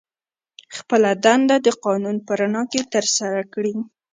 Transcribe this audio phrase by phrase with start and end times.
[0.77, 3.73] خپله دنده د قانون په رڼا کې ترسره کړي.